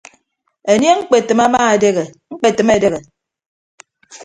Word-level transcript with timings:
Enie 0.71 0.91
ñkpetịm 0.97 1.39
ama 1.45 1.59
edehe 1.75 2.03
ñkpetịm 2.33 2.67
edehe. 2.75 2.99